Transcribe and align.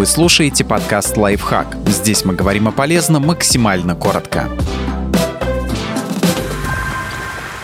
Вы 0.00 0.06
слушаете 0.06 0.64
подкаст 0.64 1.18
«Лайфхак». 1.18 1.76
Здесь 1.86 2.24
мы 2.24 2.34
говорим 2.34 2.68
о 2.68 2.72
полезном 2.72 3.26
максимально 3.26 3.94
коротко. 3.94 4.48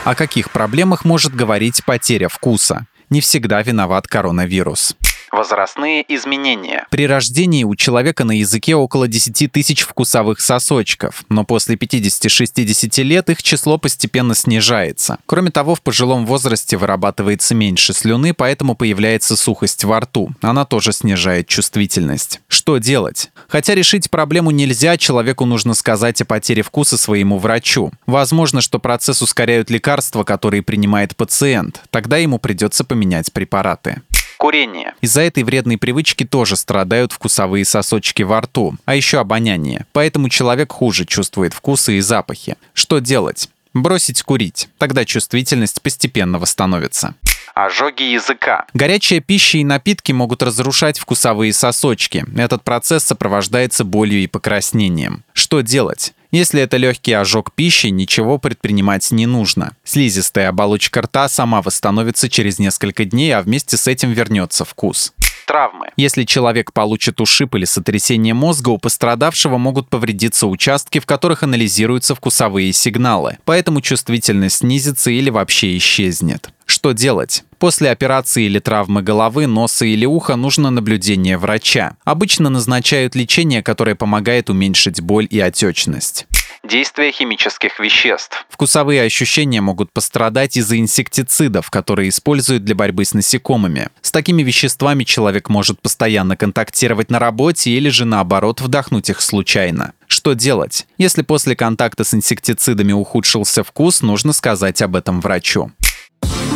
О 0.05 0.15
каких 0.15 0.51
проблемах 0.51 1.07
может 1.07 1.35
говорить 1.35 1.83
потеря 1.87 2.29
вкуса? 2.29 2.89
Не 3.09 3.23
всегда 3.23 3.63
виноват 3.63 4.07
коронавирус. 4.07 4.97
Возрастные 5.33 6.05
изменения. 6.15 6.87
При 6.91 7.07
рождении 7.07 7.65
у 7.65 7.75
человека 7.75 8.25
на 8.25 8.33
языке 8.33 8.75
около 8.75 9.09
10 9.09 9.51
тысяч 9.51 9.83
вкусовых 9.83 10.41
сосочков, 10.41 11.25
но 11.29 11.45
после 11.45 11.77
50-60 11.77 13.03
лет 13.03 13.31
их 13.31 13.43
число 13.43 13.79
постепенно 13.79 14.35
снижается. 14.35 15.19
Кроме 15.27 15.51
того, 15.51 15.75
в 15.75 15.83
пожилом 15.83 16.27
возрасте 16.27 16.77
вырабатывается 16.77 17.55
меньше 17.55 17.93
слюны, 17.93 18.35
поэтому 18.35 18.75
появляется 18.75 19.37
сухость 19.37 19.85
во 19.85 20.01
рту. 20.01 20.31
Она 20.41 20.65
тоже 20.65 20.93
снижает 20.93 21.49
чувствительность. 21.49 22.41
Что 22.49 22.79
делать? 22.79 23.31
Хотя 23.49 23.75
решить 23.75 24.11
проблему 24.11 24.51
нельзя, 24.51 24.97
человеку 24.97 25.45
нужно 25.45 25.75
сказать 25.75 26.21
о 26.21 26.25
потере 26.25 26.63
вкуса 26.63 26.97
своему 26.97 27.39
врачу. 27.39 27.93
Возможно, 28.07 28.61
что 28.61 28.79
процесс 28.79 29.23
ускоряют 29.23 29.71
лекарства, 29.71 30.25
которые 30.25 30.63
принимает 30.63 31.17
пациент. 31.17 31.83
Тогда 31.91 32.17
ему 32.17 32.39
придется 32.39 32.85
поменять 32.85 33.33
препараты. 33.33 34.03
Курение. 34.39 34.95
Из-за 35.01 35.23
этой 35.23 35.43
вредной 35.43 35.79
привычки 35.79 36.25
тоже 36.25 36.57
страдают 36.57 37.13
вкусовые 37.13 37.65
сосочки 37.65 38.23
во 38.23 38.41
рту, 38.43 38.77
а 38.85 38.95
еще 38.95 39.19
обоняние. 39.19 39.87
Поэтому 39.93 40.29
человек 40.29 40.73
хуже 40.73 41.05
чувствует 41.05 41.55
вкусы 41.55 41.99
и 41.99 42.01
запахи. 42.01 42.57
Что 42.75 42.99
делать? 42.99 43.49
Бросить 43.73 44.23
курить. 44.23 44.69
Тогда 44.79 45.05
чувствительность 45.05 45.83
постепенно 45.83 46.39
восстановится. 46.39 47.15
Ожоги 47.55 48.03
языка. 48.03 48.67
Горячая 48.75 49.21
пища 49.21 49.59
и 49.59 49.65
напитки 49.65 50.13
могут 50.13 50.43
разрушать 50.43 50.99
вкусовые 50.99 51.55
сосочки. 51.55 52.25
Этот 52.37 52.63
процесс 52.63 53.05
сопровождается 53.05 53.85
болью 53.85 54.23
и 54.23 54.27
покраснением. 54.27 55.25
Что 55.33 55.63
делать? 55.63 56.13
Если 56.31 56.61
это 56.61 56.77
легкий 56.77 57.13
ожог 57.13 57.53
пищи, 57.53 57.89
ничего 57.89 58.39
предпринимать 58.39 59.11
не 59.11 59.27
нужно. 59.27 59.77
Слизистая 59.85 60.49
оболочка 60.49 61.03
рта 61.03 61.29
сама 61.29 61.63
восстановится 61.63 62.29
через 62.29 62.59
несколько 62.59 63.05
дней, 63.05 63.35
а 63.35 63.43
вместе 63.43 63.77
с 63.77 63.87
этим 63.87 64.13
вернется 64.13 64.65
вкус 64.65 65.13
травмы. 65.47 65.91
Если 65.97 66.25
человек 66.25 66.73
получит 66.73 67.21
ушиб 67.21 67.55
или 67.55 67.65
сотрясение 67.65 68.35
мозга, 68.35 68.71
у 68.71 68.79
пострадавшего 68.79 69.57
могут 69.57 69.89
повредиться 69.89 70.47
участки, 70.47 70.99
в 70.99 71.07
которых 71.07 71.43
анализируются 71.43 72.15
вкусовые 72.15 72.73
сигналы. 72.73 73.39
Поэтому 73.45 73.81
чувствительность 73.81 74.57
снизится 74.59 75.11
или 75.11 75.31
вообще 75.31 75.77
исчезнет. 75.77 76.51
Что 76.77 76.93
делать? 76.93 77.43
После 77.59 77.91
операции 77.91 78.45
или 78.45 78.59
травмы 78.59 79.01
головы, 79.01 79.47
носа 79.47 79.87
или 79.87 80.05
уха 80.05 80.37
нужно 80.37 80.69
наблюдение 80.69 81.39
врача. 81.39 81.97
Обычно 82.05 82.51
назначают 82.51 83.15
лечение, 83.15 83.63
которое 83.63 83.95
помогает 83.95 84.51
уменьшить 84.51 85.01
боль 85.01 85.27
и 85.31 85.41
отечность. 85.41 86.27
Действие 86.63 87.13
химических 87.13 87.81
веществ. 87.81 88.45
Вкусовые 88.51 89.05
ощущения 89.05 89.63
могут 89.63 89.91
пострадать 89.91 90.59
из-за 90.59 90.79
инсектицидов, 90.79 91.71
которые 91.71 92.11
используют 92.11 92.63
для 92.65 92.75
борьбы 92.75 93.07
с 93.07 93.15
насекомыми. 93.15 93.89
С 94.03 94.13
такими 94.13 94.43
веществами 94.43 95.05
человек 95.05 95.49
может 95.49 95.81
постоянно 95.81 96.37
контактировать 96.37 97.11
на 97.11 97.19
работе 97.19 97.71
или 97.71 97.89
же 97.89 98.05
наоборот 98.05 98.61
вдохнуть 98.61 99.09
их 99.09 99.23
случайно. 99.23 99.95
Что 100.09 100.35
делать? 100.35 100.87
Если 100.99 101.23
после 101.23 101.57
контакта 101.57 102.05
с 102.05 102.13
инсектицидами 102.13 102.93
ухудшился 102.93 103.65
вкус, 103.65 104.03
нужно 104.03 104.35
сказать 104.35 104.83
об 104.83 104.95
этом 104.95 105.23
врачу. 105.23 105.73